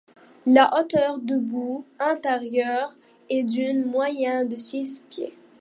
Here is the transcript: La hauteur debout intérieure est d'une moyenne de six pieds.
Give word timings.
La 0.47 0.67
hauteur 0.73 1.19
debout 1.19 1.85
intérieure 1.99 2.97
est 3.29 3.43
d'une 3.43 3.85
moyenne 3.85 4.49
de 4.49 4.57
six 4.57 5.03
pieds. 5.11 5.37